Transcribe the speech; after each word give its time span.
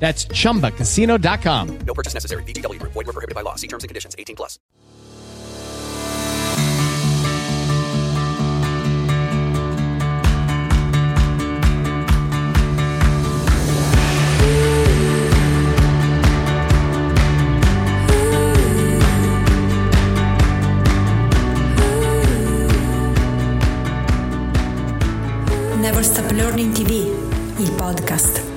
That's 0.00 0.24
chumbacasino.com. 0.24 1.78
No 1.86 1.94
purchase 1.94 2.14
necessary. 2.14 2.42
VGW 2.44 2.80
Group. 2.80 2.92
Void 2.94 3.06
were 3.06 3.12
prohibited 3.12 3.34
by 3.36 3.42
law. 3.42 3.54
See 3.54 3.68
terms 3.68 3.84
and 3.84 3.88
conditions. 3.88 4.16
18 4.18 4.34
plus. 4.34 4.58
Never 25.80 26.04
Stop 26.04 26.30
Learning 26.32 26.72
TV, 26.72 27.10
il 27.58 27.70
podcast. 27.72 28.49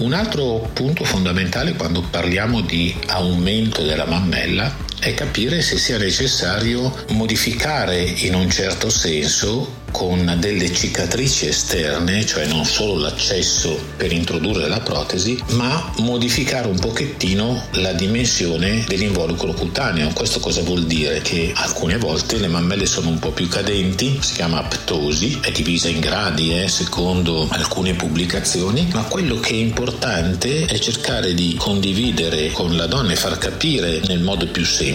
Un 0.00 0.14
altro 0.14 0.70
punto 0.72 1.04
fondamentale 1.04 1.74
quando 1.74 2.00
parliamo 2.00 2.62
di 2.62 2.96
aumento 3.08 3.82
della 3.82 4.06
mammella 4.06 4.74
è 5.00 5.14
capire 5.14 5.62
se 5.62 5.78
sia 5.78 5.96
necessario 5.96 6.94
modificare 7.08 8.00
in 8.02 8.34
un 8.34 8.50
certo 8.50 8.90
senso 8.90 9.78
con 9.90 10.36
delle 10.38 10.72
cicatrici 10.72 11.46
esterne, 11.46 12.24
cioè 12.24 12.46
non 12.46 12.64
solo 12.64 12.96
l'accesso 13.00 13.76
per 13.96 14.12
introdurre 14.12 14.68
la 14.68 14.78
protesi, 14.80 15.36
ma 15.50 15.92
modificare 15.98 16.68
un 16.68 16.78
pochettino 16.78 17.60
la 17.72 17.92
dimensione 17.92 18.84
dell'involucro 18.86 19.52
cutaneo. 19.52 20.12
Questo 20.12 20.38
cosa 20.38 20.62
vuol 20.62 20.84
dire? 20.84 21.22
Che 21.22 21.50
alcune 21.56 21.98
volte 21.98 22.38
le 22.38 22.46
mammelle 22.46 22.86
sono 22.86 23.08
un 23.08 23.18
po' 23.18 23.32
più 23.32 23.48
cadenti, 23.48 24.18
si 24.20 24.34
chiama 24.34 24.58
aptosi, 24.58 25.40
è 25.42 25.50
divisa 25.50 25.88
in 25.88 25.98
gradi 25.98 26.56
eh, 26.56 26.68
secondo 26.68 27.48
alcune 27.50 27.94
pubblicazioni, 27.94 28.88
ma 28.92 29.02
quello 29.02 29.40
che 29.40 29.54
è 29.54 29.56
importante 29.56 30.66
è 30.66 30.78
cercare 30.78 31.34
di 31.34 31.56
condividere 31.58 32.52
con 32.52 32.76
la 32.76 32.86
donna 32.86 33.12
e 33.12 33.16
far 33.16 33.38
capire 33.38 34.00
nel 34.06 34.20
modo 34.20 34.46
più 34.46 34.64
semplice 34.64 34.89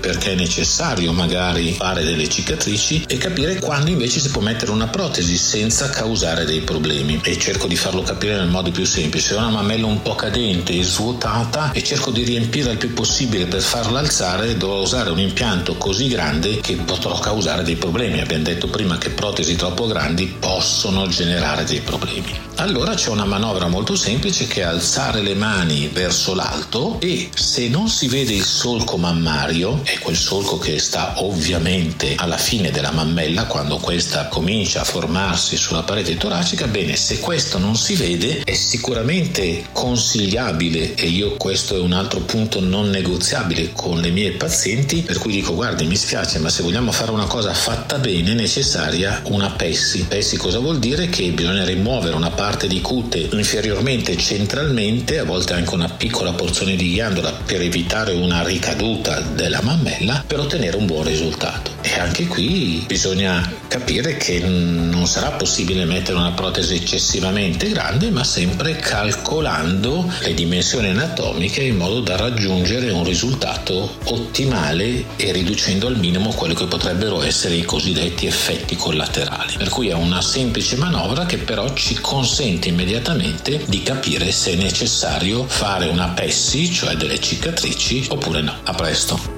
perché 0.00 0.32
è 0.32 0.34
necessario 0.34 1.12
magari 1.12 1.72
fare 1.72 2.04
delle 2.04 2.28
cicatrici 2.28 3.04
e 3.06 3.16
capire 3.16 3.58
quando 3.58 3.90
invece 3.90 4.20
si 4.20 4.30
può 4.30 4.40
mettere 4.40 4.70
una 4.70 4.86
protesi 4.86 5.36
senza 5.36 5.90
causare 5.90 6.44
dei 6.44 6.60
problemi 6.60 7.20
e 7.22 7.38
cerco 7.38 7.66
di 7.66 7.76
farlo 7.76 8.02
capire 8.02 8.36
nel 8.36 8.48
modo 8.48 8.70
più 8.70 8.84
semplice. 8.84 9.34
Ho 9.34 9.38
una 9.38 9.50
mammella 9.50 9.86
un 9.86 10.02
po' 10.02 10.14
cadente 10.14 10.72
e 10.72 10.82
svuotata 10.82 11.72
e 11.72 11.82
cerco 11.82 12.10
di 12.10 12.22
riempire 12.22 12.72
il 12.72 12.78
più 12.78 12.92
possibile 12.94 13.46
per 13.46 13.60
farla 13.60 13.98
alzare, 13.98 14.56
dovrò 14.56 14.80
usare 14.80 15.10
un 15.10 15.18
impianto 15.18 15.76
così 15.76 16.08
grande 16.08 16.60
che 16.60 16.76
potrò 16.76 17.18
causare 17.18 17.64
dei 17.64 17.76
problemi. 17.76 18.20
Abbiamo 18.20 18.44
detto 18.44 18.68
prima 18.68 18.98
che 18.98 19.10
protesi 19.10 19.56
troppo 19.56 19.86
grandi 19.86 20.26
possono 20.38 21.08
generare 21.08 21.64
dei 21.64 21.80
problemi. 21.80 22.52
Allora 22.56 22.94
c'è 22.94 23.10
una 23.10 23.24
manovra 23.24 23.66
molto 23.66 23.96
semplice 23.96 24.46
che 24.46 24.60
è 24.60 24.64
alzare 24.64 25.20
le 25.22 25.34
mani 25.34 25.88
verso 25.88 26.34
l'alto 26.34 27.00
e 27.00 27.28
se 27.34 27.68
non 27.68 27.88
si 27.88 28.06
vede 28.06 28.32
il 28.32 28.44
solco 28.44 28.96
mammario, 28.96 29.80
è 29.82 29.98
quel 29.98 30.16
solco 30.16 30.58
che 30.58 30.78
sta 30.78 31.14
ovviamente 31.16 32.14
alla 32.16 32.36
fine 32.36 32.70
della 32.70 32.92
mammella 32.92 33.46
quando 33.46 33.78
questa 33.78 34.28
comincia 34.28 34.82
a 34.82 34.84
formarsi 34.84 35.56
sulla 35.56 35.82
parete 35.82 36.16
toracica, 36.16 36.68
bene, 36.68 36.94
se 36.94 37.18
questo 37.18 37.58
non 37.58 37.74
si 37.74 37.96
vede 37.96 38.42
è 38.44 38.54
sicuramente 38.54 39.66
consigliabile 39.72 40.94
e 40.94 41.08
io 41.08 41.34
questo 41.36 41.74
è 41.74 41.80
un 41.80 41.92
altro 41.92 42.20
punto 42.20 42.60
non 42.60 42.88
negoziabile 42.88 43.72
con 43.72 44.00
le 44.00 44.10
mie 44.10 44.30
pazienti, 44.30 45.02
per 45.02 45.18
cui 45.18 45.32
dico 45.32 45.54
guardi 45.54 45.86
mi 45.86 45.96
spiace 45.96 46.38
ma 46.38 46.48
se 46.48 46.62
vogliamo 46.62 46.92
fare 46.92 47.10
una 47.10 47.26
cosa 47.26 47.52
fatta 47.52 47.98
bene 47.98 48.30
è 48.30 48.34
necessaria 48.34 49.22
una 49.24 49.50
PESSI. 49.50 50.04
PESSI 50.04 50.36
cosa 50.36 50.60
vuol 50.60 50.78
dire? 50.78 51.08
Che 51.08 51.28
bisogna 51.30 51.64
rimuovere 51.64 52.14
una 52.14 52.30
parte 52.30 52.42
di 52.44 52.82
cute 52.82 53.18
inferiormente 53.32 54.16
centralmente, 54.18 55.18
a 55.18 55.24
volte 55.24 55.54
anche 55.54 55.72
una 55.72 55.88
piccola 55.88 56.32
porzione 56.32 56.76
di 56.76 56.90
ghiandola 56.90 57.32
per 57.46 57.62
evitare 57.62 58.12
una 58.12 58.44
ricaduta 58.44 59.20
della 59.20 59.62
mammella 59.62 60.22
per 60.26 60.40
ottenere 60.40 60.76
un 60.76 60.84
buon 60.84 61.04
risultato. 61.04 61.70
Anche 61.98 62.26
qui 62.26 62.84
bisogna 62.86 63.52
capire 63.68 64.16
che 64.16 64.38
non 64.40 65.06
sarà 65.06 65.30
possibile 65.32 65.84
mettere 65.84 66.18
una 66.18 66.32
protesi 66.32 66.74
eccessivamente 66.74 67.68
grande, 67.70 68.10
ma 68.10 68.22
sempre 68.22 68.76
calcolando 68.76 70.10
le 70.20 70.34
dimensioni 70.34 70.88
anatomiche 70.88 71.62
in 71.62 71.76
modo 71.76 72.00
da 72.00 72.16
raggiungere 72.16 72.90
un 72.90 73.04
risultato 73.04 73.96
ottimale 74.04 75.04
e 75.16 75.32
riducendo 75.32 75.86
al 75.86 75.98
minimo 75.98 76.30
quelli 76.30 76.54
che 76.54 76.66
potrebbero 76.66 77.22
essere 77.22 77.54
i 77.54 77.64
cosiddetti 77.64 78.26
effetti 78.26 78.76
collaterali. 78.76 79.54
Per 79.56 79.68
cui 79.68 79.88
è 79.88 79.94
una 79.94 80.20
semplice 80.20 80.76
manovra 80.76 81.26
che 81.26 81.38
però 81.38 81.72
ci 81.74 81.94
consente 81.94 82.68
immediatamente 82.68 83.64
di 83.66 83.82
capire 83.82 84.30
se 84.30 84.52
è 84.52 84.56
necessario 84.56 85.44
fare 85.46 85.88
una 85.88 86.08
PESSI, 86.08 86.72
cioè 86.72 86.94
delle 86.94 87.20
cicatrici, 87.20 88.06
oppure 88.10 88.40
no. 88.40 88.54
A 88.64 88.74
presto. 88.74 89.33